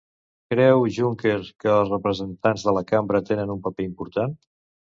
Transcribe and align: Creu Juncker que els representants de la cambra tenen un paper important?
Creu 0.53 0.85
Juncker 0.95 1.35
que 1.65 1.69
els 1.75 1.93
representants 1.93 2.65
de 2.69 2.75
la 2.81 2.85
cambra 2.95 3.23
tenen 3.31 3.55
un 3.57 3.63
paper 3.69 3.89
important? 3.91 4.39